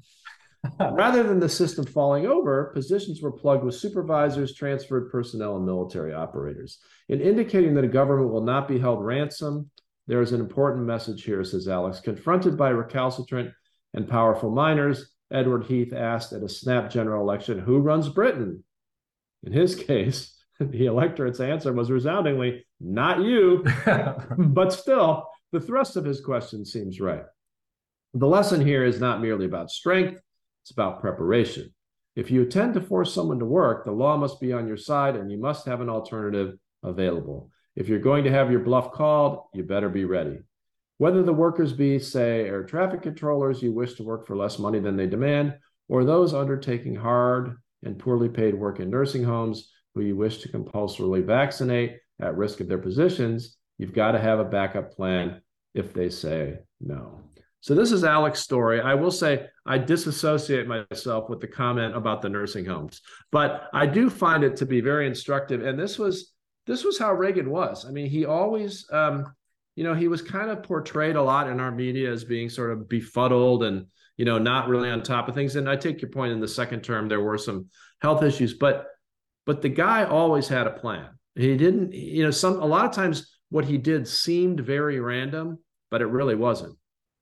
Rather 0.80 1.24
than 1.24 1.40
the 1.40 1.50
system 1.50 1.86
falling 1.86 2.26
over, 2.26 2.72
positions 2.74 3.22
were 3.22 3.32
plugged 3.32 3.64
with 3.64 3.76
supervisors, 3.76 4.54
transferred 4.54 5.10
personnel, 5.10 5.56
and 5.56 5.66
military 5.66 6.14
operators. 6.14 6.80
In 7.08 7.22
indicating 7.22 7.74
that 7.76 7.86
a 7.86 7.90
government 7.90 8.32
will 8.32 8.44
not 8.44 8.68
be 8.68 8.80
held 8.80 9.04
ransom, 9.04 9.70
there 10.08 10.22
is 10.22 10.32
an 10.32 10.42
important 10.42 10.86
message 10.86 11.24
here, 11.24 11.44
says 11.44 11.68
Alex. 11.68 12.00
Confronted 12.00 12.58
by 12.58 12.70
recalcitrant 12.70 13.52
and 13.94 14.10
powerful 14.10 14.50
miners, 14.50 15.12
Edward 15.32 15.66
Heath 15.66 15.94
asked 15.94 16.34
at 16.34 16.44
a 16.44 16.50
snap 16.50 16.90
general 16.90 17.22
election, 17.22 17.60
Who 17.60 17.80
runs 17.80 18.10
Britain? 18.10 18.64
In 19.44 19.54
his 19.54 19.76
case, 19.84 20.36
the 20.60 20.88
electorate's 20.88 21.40
answer 21.40 21.72
was 21.72 21.92
resoundingly, 21.92 22.66
Not 22.80 23.22
you. 23.22 23.64
but 24.38 24.74
still, 24.74 25.28
the 25.52 25.62
thrust 25.62 25.96
of 25.96 26.06
his 26.06 26.22
question 26.22 26.66
seems 26.66 27.00
right. 27.00 27.24
The 28.14 28.28
lesson 28.28 28.66
here 28.66 28.84
is 28.84 29.00
not 29.00 29.22
merely 29.22 29.46
about 29.46 29.70
strength, 29.70 30.20
it's 30.70 30.76
about 30.76 31.02
preparation. 31.02 31.74
If 32.16 32.30
you 32.30 32.44
intend 32.44 32.76
to 32.76 32.82
force 32.82 33.12
someone 33.12 33.40
to 33.40 33.46
work, 33.46 33.86
the 33.86 33.92
law 33.92 34.18
must 34.18 34.40
be 34.40 34.54
on 34.54 34.68
your 34.68 34.78
side 34.78 35.16
and 35.16 35.32
you 35.32 35.40
must 35.40 35.66
have 35.66 35.82
an 35.82 35.90
alternative 35.90 36.60
available. 36.84 37.50
If 37.76 37.88
you're 37.88 37.98
going 37.98 38.24
to 38.26 38.32
have 38.32 38.52
your 38.52 38.60
bluff 38.60 38.92
called, 38.92 39.46
you 39.52 39.64
better 39.64 39.90
be 39.90 40.06
ready. 40.06 40.38
Whether 41.00 41.24
the 41.24 41.34
workers 41.34 41.74
be, 41.74 41.98
say, 41.98 42.42
air 42.42 42.64
traffic 42.64 43.02
controllers 43.02 43.64
you 43.64 43.74
wish 43.74 43.96
to 43.96 44.04
work 44.04 44.28
for 44.28 44.36
less 44.36 44.60
money 44.60 44.80
than 44.80 44.96
they 44.96 45.08
demand, 45.08 45.58
or 45.88 46.04
those 46.04 46.36
undertaking 46.36 46.96
hard 46.96 47.56
and 47.82 47.98
poorly 47.98 48.30
paid 48.30 48.54
work 48.54 48.80
in 48.80 48.92
nursing 48.92 49.24
homes 49.24 49.72
who 49.96 50.02
you 50.02 50.16
wish 50.16 50.38
to 50.40 50.50
compulsorily 50.50 51.22
vaccinate 51.22 51.98
at 52.22 52.38
risk 52.38 52.60
of 52.60 52.68
their 52.68 52.78
positions, 52.78 53.58
you've 53.80 53.94
got 53.94 54.12
to 54.12 54.20
have 54.20 54.38
a 54.38 54.46
backup 54.46 54.92
plan 54.92 55.42
if 55.74 55.94
they 55.94 56.10
say 56.10 56.60
no. 56.80 57.22
So 57.62 57.76
this 57.76 57.92
is 57.92 58.04
Alex's 58.04 58.44
story. 58.44 58.80
I 58.80 58.94
will 58.96 59.12
say 59.12 59.48
I 59.66 59.78
disassociate 59.78 60.68
myself 60.68 61.30
with 61.30 61.42
the 61.42 61.48
comment 61.48 61.96
about 61.96 62.22
the 62.22 62.30
nursing 62.30 62.66
homes, 62.66 63.02
but 63.32 63.70
I 63.74 63.86
do 63.86 64.10
find 64.10 64.44
it 64.44 64.56
to 64.58 64.66
be 64.66 64.82
very 64.82 65.08
instructive. 65.08 65.66
And 65.66 65.78
this 65.78 66.00
was 66.00 66.34
this 66.66 66.84
was 66.84 66.98
how 66.98 67.14
Reagan 67.14 67.50
was. 67.50 67.86
I 67.86 67.92
mean, 67.92 68.10
he 68.10 68.26
always, 68.26 68.86
um, 68.92 69.26
you 69.76 69.84
know, 69.84 69.94
he 69.94 70.08
was 70.08 70.22
kind 70.22 70.52
of 70.52 70.64
portrayed 70.64 71.16
a 71.16 71.22
lot 71.22 71.50
in 71.50 71.60
our 71.60 71.72
media 71.72 72.12
as 72.12 72.24
being 72.24 72.50
sort 72.50 72.72
of 72.72 72.88
befuddled 72.88 73.64
and 73.64 73.88
you 74.18 74.26
know 74.26 74.38
not 74.38 74.68
really 74.70 74.90
on 74.90 75.04
top 75.04 75.28
of 75.28 75.36
things. 75.36 75.56
And 75.56 75.70
I 75.70 75.76
take 75.76 76.02
your 76.02 76.12
point. 76.12 76.32
In 76.32 76.40
the 76.40 76.48
second 76.48 76.82
term, 76.82 77.08
there 77.10 77.22
were 77.22 77.38
some 77.38 77.68
health 78.02 78.24
issues, 78.24 78.54
but 78.54 78.88
but 79.46 79.62
the 79.62 79.70
guy 79.70 80.06
always 80.06 80.48
had 80.48 80.68
a 80.68 80.72
plan. 80.72 81.10
He 81.36 81.58
didn't, 81.58 81.94
you 81.94 82.24
know, 82.24 82.32
some 82.32 82.62
a 82.62 82.66
lot 82.66 82.86
of 82.86 82.94
times 82.94 83.36
what 83.50 83.66
he 83.66 83.78
did 83.78 84.08
seemed 84.08 84.60
very 84.60 85.00
random 85.00 85.60
but 85.90 86.02
it 86.02 86.08
really 86.08 86.36
wasn't. 86.36 86.78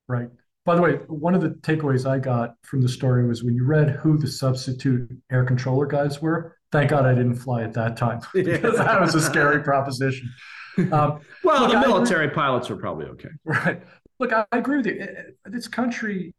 Right. 0.08 0.30
By 0.66 0.76
the 0.76 0.82
way, 0.82 0.94
one 1.08 1.34
of 1.34 1.42
the 1.42 1.50
takeaways 1.50 2.06
I 2.06 2.20
got 2.20 2.56
from 2.64 2.82
the 2.82 2.90
story 2.90 3.26
was 3.26 3.44
when 3.44 3.56
you 3.56 3.64
read 3.64 3.92
who 3.92 4.18
the 4.18 4.28
substitute 4.28 5.10
air 5.32 5.46
controller 5.46 5.86
guys 5.86 6.22
were. 6.22 6.58
Thank 6.74 6.90
God 6.90 7.06
I 7.06 7.16
didn't 7.16 7.36
fly 7.36 7.64
at 7.64 7.74
that 7.74 7.96
time 7.96 8.20
because 8.34 8.78
that 8.78 9.00
was 9.00 9.16
a 9.16 9.22
scary 9.22 9.64
proposition. 9.64 10.30
Um, 10.78 11.22
well, 11.44 11.62
look, 11.62 11.72
the 11.72 11.80
military 11.80 12.30
pilots 12.30 12.70
were 12.70 12.76
probably 12.76 13.06
okay. 13.06 13.30
Right. 13.46 13.82
Look, 14.20 14.34
I 14.34 14.46
agree 14.52 14.78
with 14.78 14.88
you. 14.88 15.08
This 15.46 15.68
country 15.68 16.34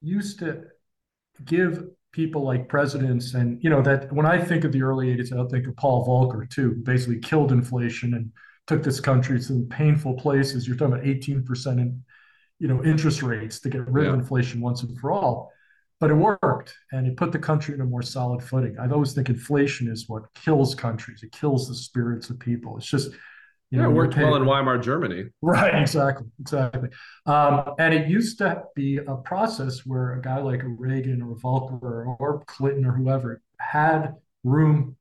used 0.00 0.38
to 0.38 0.62
give 1.44 1.84
people 2.12 2.42
like 2.42 2.68
presidents 2.68 3.34
and 3.34 3.62
you 3.62 3.70
know 3.70 3.80
that 3.82 4.12
when 4.12 4.26
I 4.26 4.42
think 4.42 4.64
of 4.64 4.72
the 4.72 4.82
early 4.82 5.16
80s, 5.16 5.32
I 5.32 5.48
think 5.48 5.66
of 5.66 5.76
Paul 5.76 6.06
Volcker 6.06 6.48
too, 6.48 6.70
who 6.70 6.82
basically 6.82 7.18
killed 7.18 7.52
inflation 7.52 8.14
and 8.14 8.30
took 8.66 8.82
this 8.82 9.00
country 9.00 9.38
to 9.38 9.44
some 9.44 9.66
painful 9.68 10.14
places. 10.14 10.66
You're 10.66 10.76
talking 10.76 10.94
about 10.94 11.04
18% 11.04 11.66
in 11.78 12.02
you 12.60 12.68
know 12.68 12.84
interest 12.84 13.22
rates 13.22 13.58
to 13.60 13.68
get 13.68 13.88
rid 13.88 14.04
yeah. 14.04 14.12
of 14.12 14.18
inflation 14.18 14.60
once 14.60 14.82
and 14.82 14.96
for 15.00 15.10
all. 15.10 15.52
But 15.98 16.10
it 16.10 16.14
worked 16.14 16.74
and 16.92 17.06
it 17.06 17.16
put 17.16 17.32
the 17.32 17.38
country 17.38 17.74
in 17.74 17.80
a 17.80 17.84
more 17.84 18.00
solid 18.00 18.42
footing. 18.42 18.78
I 18.78 18.88
always 18.88 19.12
think 19.12 19.28
inflation 19.28 19.88
is 19.88 20.08
what 20.08 20.32
kills 20.34 20.74
countries. 20.74 21.22
It 21.22 21.32
kills 21.32 21.68
the 21.68 21.74
spirits 21.74 22.30
of 22.30 22.38
people. 22.38 22.78
It's 22.78 22.86
just 22.86 23.12
you 23.70 23.78
yeah, 23.78 23.84
know, 23.84 23.90
it 23.90 23.94
worked 23.94 24.16
well 24.16 24.34
in 24.34 24.44
Weimar 24.44 24.78
Germany. 24.78 25.26
Right, 25.42 25.74
exactly, 25.74 26.26
exactly. 26.40 26.88
Um, 27.26 27.74
and 27.78 27.94
it 27.94 28.08
used 28.08 28.38
to 28.38 28.64
be 28.74 28.98
a 28.98 29.16
process 29.16 29.86
where 29.86 30.14
a 30.14 30.22
guy 30.22 30.38
like 30.38 30.62
a 30.62 30.68
Reagan 30.68 31.22
or 31.22 31.36
Volcker 31.36 32.16
or 32.18 32.42
Clinton 32.46 32.84
or 32.84 32.92
whoever 32.92 33.40
had 33.60 34.14
room 34.42 34.96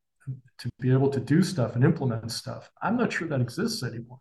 to 0.60 0.70
be 0.80 0.92
able 0.92 1.10
to 1.10 1.20
do 1.20 1.42
stuff 1.42 1.76
and 1.76 1.84
implement 1.84 2.32
stuff. 2.32 2.70
I'm 2.82 2.98
not 2.98 3.12
sure 3.12 3.28
that 3.30 3.42
exists 3.42 3.82
anymore. 3.82 4.20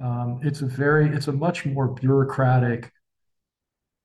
Um, 0.00 0.40
it's 0.42 0.62
a 0.62 0.66
very, 0.66 1.08
it's 1.08 1.28
a 1.28 1.32
much 1.32 1.66
more 1.66 1.88
bureaucratic 1.88 2.92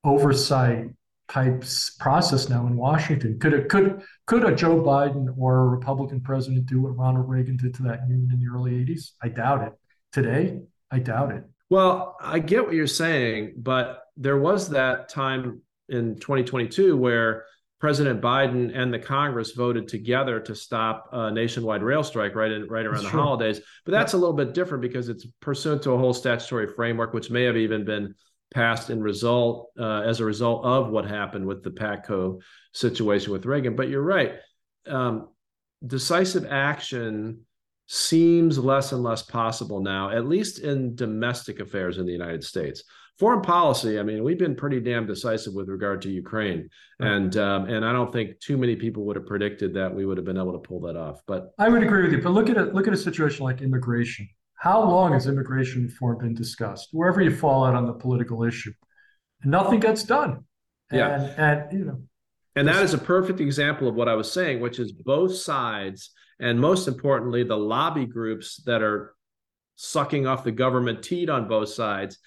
oversight 0.03 0.89
type 1.29 1.63
process 1.99 2.49
now 2.49 2.67
in 2.67 2.75
Washington. 2.75 3.39
Could 3.39 3.53
it 3.53 3.69
could 3.69 4.01
could 4.25 4.43
a 4.43 4.55
Joe 4.55 4.81
Biden 4.81 5.33
or 5.37 5.59
a 5.59 5.65
Republican 5.65 6.21
president 6.21 6.65
do 6.65 6.81
what 6.81 6.97
Ronald 6.97 7.29
Reagan 7.29 7.57
did 7.57 7.73
to 7.75 7.83
that 7.83 8.01
union 8.07 8.29
in 8.31 8.39
the 8.39 8.47
early 8.53 8.71
80s? 8.71 9.11
I 9.21 9.29
doubt 9.29 9.67
it. 9.67 9.73
Today, 10.11 10.59
I 10.91 10.99
doubt 10.99 11.31
it. 11.31 11.43
Well, 11.69 12.17
I 12.21 12.39
get 12.39 12.65
what 12.65 12.75
you're 12.75 12.85
saying, 12.85 13.55
but 13.57 14.03
there 14.15 14.37
was 14.37 14.69
that 14.69 15.09
time 15.09 15.61
in 15.89 16.15
2022 16.19 16.95
where 16.95 17.45
President 17.83 18.21
Biden 18.21 18.71
and 18.73 18.93
the 18.93 18.97
Congress 18.97 19.51
voted 19.51 19.89
together 19.89 20.39
to 20.39 20.55
stop 20.55 21.09
a 21.11 21.29
nationwide 21.29 21.83
rail 21.83 22.01
strike 22.01 22.33
right 22.33 22.49
in, 22.49 22.65
right 22.69 22.85
around 22.85 22.93
that's 22.93 23.03
the 23.03 23.09
true. 23.09 23.19
holidays. 23.19 23.59
But 23.83 23.91
that's 23.91 24.13
a 24.13 24.17
little 24.17 24.37
bit 24.37 24.53
different 24.53 24.81
because 24.81 25.09
it's 25.09 25.27
pursuant 25.41 25.81
to 25.81 25.91
a 25.91 25.97
whole 25.97 26.13
statutory 26.13 26.65
framework, 26.65 27.13
which 27.13 27.29
may 27.29 27.43
have 27.43 27.57
even 27.57 27.83
been 27.83 28.15
passed 28.53 28.89
in 28.89 29.01
result 29.01 29.71
uh, 29.77 29.99
as 30.03 30.21
a 30.21 30.25
result 30.25 30.63
of 30.63 30.91
what 30.91 31.03
happened 31.03 31.45
with 31.45 31.61
the 31.61 31.71
Patco 31.71 32.39
situation 32.71 33.33
with 33.33 33.45
Reagan. 33.45 33.75
But 33.75 33.89
you're 33.89 34.01
right. 34.01 34.35
Um, 34.87 35.27
decisive 35.85 36.45
action 36.49 37.41
seems 37.87 38.57
less 38.57 38.93
and 38.93 39.03
less 39.03 39.23
possible 39.23 39.81
now, 39.81 40.09
at 40.09 40.25
least 40.25 40.59
in 40.59 40.95
domestic 40.95 41.59
affairs 41.59 41.97
in 41.97 42.05
the 42.05 42.13
United 42.13 42.45
States 42.45 42.85
foreign 43.19 43.41
policy, 43.41 43.99
I 43.99 44.03
mean, 44.03 44.23
we've 44.23 44.37
been 44.37 44.55
pretty 44.55 44.79
damn 44.79 45.05
decisive 45.05 45.53
with 45.53 45.69
regard 45.69 46.01
to 46.03 46.09
Ukraine, 46.09 46.69
and 46.99 47.35
um, 47.37 47.65
and 47.65 47.85
I 47.85 47.91
don't 47.91 48.11
think 48.11 48.39
too 48.39 48.57
many 48.57 48.75
people 48.75 49.05
would 49.05 49.15
have 49.15 49.25
predicted 49.25 49.73
that 49.75 49.93
we 49.93 50.05
would 50.05 50.17
have 50.17 50.25
been 50.25 50.37
able 50.37 50.53
to 50.53 50.59
pull 50.59 50.81
that 50.81 50.95
off. 50.95 51.21
But 51.27 51.51
I 51.59 51.69
would 51.69 51.83
agree 51.83 52.03
with 52.03 52.11
you. 52.13 52.21
But 52.21 52.31
look 52.31 52.49
at 52.49 52.57
it. 52.57 52.73
Look 52.73 52.87
at 52.87 52.93
a 52.93 52.97
situation 52.97 53.45
like 53.45 53.61
immigration. 53.61 54.27
How 54.55 54.81
long 54.81 55.13
has 55.13 55.27
immigration 55.27 55.83
reform 55.83 56.19
been 56.19 56.33
discussed? 56.33 56.89
Wherever 56.91 57.21
you 57.21 57.35
fall 57.35 57.65
out 57.65 57.75
on 57.75 57.85
the 57.85 57.93
political 57.93 58.43
issue, 58.43 58.71
nothing 59.43 59.79
gets 59.79 60.03
done. 60.03 60.45
And, 60.89 60.99
yeah, 60.99 61.33
and 61.37 61.79
you 61.79 61.85
know, 61.85 62.01
and 62.55 62.67
that 62.67 62.83
is 62.83 62.93
a 62.93 62.97
perfect 62.97 63.39
example 63.39 63.87
of 63.87 63.95
what 63.95 64.07
I 64.07 64.15
was 64.15 64.31
saying, 64.31 64.59
which 64.59 64.79
is 64.79 64.91
both 64.91 65.35
sides, 65.35 66.11
and 66.39 66.59
most 66.59 66.87
importantly, 66.87 67.43
the 67.43 67.57
lobby 67.57 68.05
groups 68.05 68.61
that 68.65 68.81
are 68.81 69.15
sucking 69.75 70.27
off 70.27 70.43
the 70.43 70.51
government 70.51 71.03
teat 71.03 71.29
on 71.29 71.47
both 71.47 71.69
sides 71.69 72.19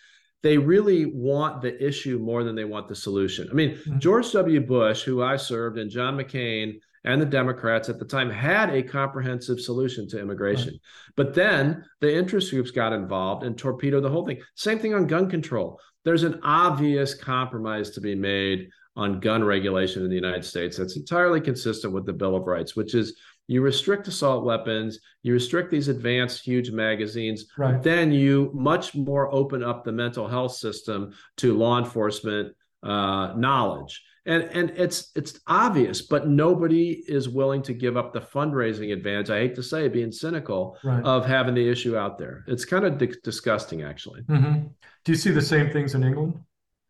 they 0.43 0.59
really 0.59 1.07
want 1.07 1.63
the 1.63 1.85
issue 1.85 2.19
more 2.19 2.45
than 2.45 2.55
they 2.55 2.65
want 2.65 2.89
the 2.89 2.95
solution. 2.95 3.49
I 3.51 3.55
mean, 3.55 3.71
mm-hmm. 3.71 3.99
George 3.99 4.31
W. 4.33 4.61
Bush, 4.61 5.03
who 5.03 5.23
I 5.23 5.37
served, 5.37 5.79
and 5.79 5.91
John 5.91 6.17
McCain 6.17 6.79
and 7.05 7.23
the 7.23 7.27
Democrats 7.27 7.89
at 7.89 7.99
the 7.99 8.05
time 8.05 8.29
had 8.29 8.71
a 8.71 8.83
comprehensive 8.83 9.61
solution 9.61 10.09
to 10.09 10.21
immigration. 10.21 10.71
Right. 10.71 10.81
But 11.15 11.35
then 11.35 11.85
the 12.01 12.15
interest 12.15 12.51
groups 12.51 12.71
got 12.71 12.93
involved 12.93 13.45
and 13.45 13.57
torpedoed 13.57 14.03
the 14.03 14.11
whole 14.11 14.27
thing. 14.27 14.41
Same 14.57 14.79
thing 14.79 14.93
on 14.95 15.07
gun 15.07 15.31
control. 15.31 15.81
There's 16.05 16.25
an 16.25 16.41
obvious 16.43 17.15
compromise 17.15 17.91
to 17.91 18.01
be 18.01 18.15
made 18.15 18.69
on 18.97 19.21
gun 19.21 19.45
regulation 19.45 20.03
in 20.03 20.09
the 20.09 20.17
United 20.17 20.45
States 20.45 20.77
that's 20.77 20.97
entirely 20.97 21.41
consistent 21.41 21.93
with 21.93 22.07
the 22.07 22.13
Bill 22.13 22.35
of 22.35 22.47
Rights, 22.47 22.75
which 22.75 22.95
is 22.95 23.17
you 23.47 23.63
restrict 23.63 24.09
assault 24.09 24.45
weapons, 24.45 24.99
you 25.23 25.33
restrict 25.33 25.71
these 25.71 25.89
advanced 25.89 26.45
huge 26.45 26.71
magazines, 26.71 27.47
right. 27.57 27.83
then 27.83 28.13
you 28.13 28.51
much 28.55 28.95
more 28.95 29.33
open 29.33 29.63
up 29.63 29.85
the 29.85 29.93
mental 29.93 30.27
health 30.27 30.53
system 30.53 31.15
to 31.37 31.57
law 31.57 31.79
enforcement 31.79 32.55
uh, 32.83 33.33
knowledge. 33.37 34.03
And, 34.27 34.43
and 34.45 34.71
it's 34.71 35.13
it's 35.15 35.39
obvious, 35.47 36.03
but 36.03 36.27
nobody 36.27 36.91
is 37.07 37.29
willing 37.29 37.63
to 37.63 37.73
give 37.73 37.97
up 37.97 38.13
the 38.13 38.21
fundraising 38.21 38.93
advantage. 38.93 39.31
I 39.31 39.39
hate 39.39 39.55
to 39.55 39.63
say, 39.63 39.87
being 39.87 40.11
cynical 40.11 40.77
right. 40.83 41.05
of 41.05 41.25
having 41.25 41.55
the 41.55 41.69
issue 41.69 41.97
out 41.97 42.19
there. 42.19 42.45
It's 42.49 42.65
kind 42.65 42.85
of 42.85 42.99
di- 42.99 43.15
disgusting, 43.23 43.85
actually. 43.85 44.23
Mm-hmm. 44.23 44.67
Do 45.05 45.13
you 45.13 45.17
see 45.17 45.31
the 45.31 45.41
same 45.41 45.71
things 45.71 45.95
in 45.95 46.03
England, 46.03 46.41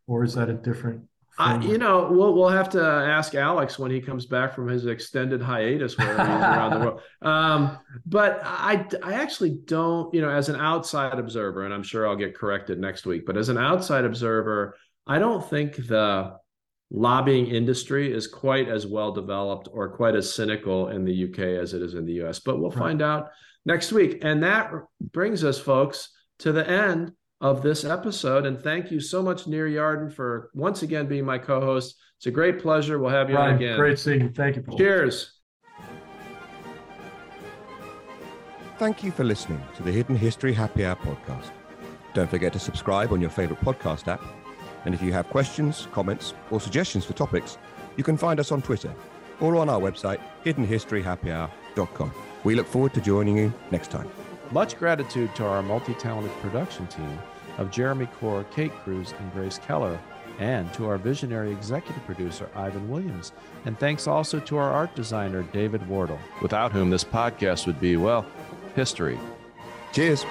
or 0.07 0.25
is 0.25 0.33
that 0.33 0.49
a 0.49 0.55
different? 0.55 1.03
I, 1.39 1.59
you 1.63 1.77
know, 1.77 2.09
we'll 2.11 2.35
we'll 2.35 2.49
have 2.49 2.71
to 2.71 2.83
ask 2.83 3.35
Alex 3.35 3.79
when 3.79 3.91
he 3.91 4.01
comes 4.01 4.25
back 4.25 4.55
from 4.55 4.69
his 4.69 4.87
extended 4.87 5.43
hiatus 5.43 5.99
where 5.99 6.09
he's 6.09 6.19
around 6.19 6.71
the 6.73 6.81
world. 6.81 7.01
Um, 7.23 7.79
but 8.07 8.41
I 8.45 8.87
I 9.03 9.15
actually 9.15 9.59
don't, 9.65 10.13
you 10.15 10.21
know, 10.21 10.31
as 10.31 10.49
an 10.49 10.57
outside 10.57 11.19
observer, 11.19 11.65
and 11.65 11.75
I'm 11.75 11.83
sure 11.83 12.09
I'll 12.09 12.17
get 12.17 12.37
corrected 12.37 12.79
next 12.79 13.05
week, 13.05 13.27
but 13.27 13.37
as 13.37 13.49
an 13.49 13.59
outside 13.59 14.05
observer, 14.05 14.77
I 15.07 15.19
don't 15.19 15.49
think 15.49 15.77
the 15.89 16.37
lobbying 16.91 17.47
industry 17.49 18.13
is 18.13 18.27
quite 18.27 18.69
as 18.69 18.87
well 18.87 19.13
developed 19.13 19.69
or 19.73 19.89
quite 19.89 20.15
as 20.15 20.33
cynical 20.33 20.89
in 20.89 21.05
the 21.05 21.25
UK 21.25 21.39
as 21.61 21.75
it 21.75 21.83
is 21.83 21.95
in 21.95 22.07
the 22.07 22.25
US. 22.25 22.39
But 22.39 22.59
we'll 22.61 22.71
right. 22.71 22.79
find 22.79 23.03
out 23.03 23.31
next 23.65 23.93
week. 23.93 24.19
And 24.23 24.43
that 24.43 24.71
brings 25.01 25.45
us, 25.45 25.59
folks, 25.59 26.11
to 26.41 26.53
the 26.53 26.69
end 26.69 27.13
of 27.41 27.63
this 27.63 27.85
episode. 27.85 28.47
And 28.47 28.61
thank 28.61 28.91
you 28.91 29.01
so 29.01 29.23
much, 29.23 29.47
Nir 29.47 29.69
Yarden, 29.69 30.13
for 30.13 30.51
once 30.55 30.83
again 30.83 31.07
being 31.07 31.25
my 31.25 31.39
co 31.39 31.61
host. 31.61 31.97
It's 32.19 32.27
a 32.27 32.31
great 32.31 32.61
pleasure. 32.61 32.99
We'll 32.99 33.11
have 33.11 33.29
you 33.29 33.37
Ryan, 33.37 33.51
on 33.51 33.57
again. 33.57 33.79
Great 33.79 33.99
seeing 33.99 34.21
you. 34.23 34.31
Thank 34.31 34.57
you, 34.57 34.63
Paul. 34.63 34.79
Cheers. 34.79 35.33
Thank 38.79 39.03
you 39.03 39.11
for 39.11 39.25
listening 39.25 39.63
to 39.77 39.83
the 39.83 39.93
Hidden 39.93 40.17
History 40.17 40.53
Happy 40.53 40.85
Hour 40.85 40.97
podcast. 40.97 41.51
Don't 42.13 42.29
forget 42.29 42.53
to 42.55 42.59
subscribe 42.59 43.13
on 43.13 43.21
your 43.21 43.31
favorite 43.31 43.61
podcast 43.61 44.09
app. 44.09 44.23
And 44.85 44.95
if 44.95 45.03
you 45.03 45.13
have 45.13 45.29
questions, 45.29 45.89
comments, 45.93 46.35
or 46.51 46.61
suggestions 46.61 47.05
for 47.05 47.13
topics, 47.13 47.59
you 47.97 48.05
can 48.05 48.17
find 48.17 48.39
us 48.39 48.53
on 48.53 48.63
Twitter 48.63 48.95
or 49.41 49.57
on 49.57 49.69
our 49.69 49.81
website, 49.81 50.21
hiddenhistoryhappyhour.com. 50.45 52.13
We 52.45 52.55
look 52.55 52.67
forward 52.67 52.95
to 52.95 53.01
joining 53.01 53.37
you 53.37 53.53
next 53.71 53.91
time. 53.91 54.09
Much 54.53 54.79
gratitude 54.79 55.35
to 55.35 55.45
our 55.45 55.63
multi 55.63 55.95
talented 55.95 56.33
production 56.41 56.87
team 56.87 57.19
of 57.59 57.71
Jeremy 57.71 58.07
Core, 58.21 58.45
Kate 58.51 58.73
Cruz, 58.85 59.13
and 59.19 59.33
Grace 59.33 59.59
Keller, 59.59 59.99
and 60.39 60.73
to 60.75 60.87
our 60.87 60.99
visionary 60.99 61.51
executive 61.51 62.05
producer, 62.05 62.49
Ivan 62.55 62.89
Williams. 62.89 63.33
And 63.65 63.79
thanks 63.79 64.07
also 64.07 64.39
to 64.41 64.57
our 64.57 64.71
art 64.71 64.95
designer, 64.95 65.43
David 65.43 65.87
Wardle, 65.89 66.19
without 66.43 66.73
whom 66.73 66.91
this 66.91 67.05
podcast 67.05 67.67
would 67.67 67.81
be, 67.81 67.97
well, 67.97 68.27
history. 68.75 69.19
Cheers. 69.93 70.25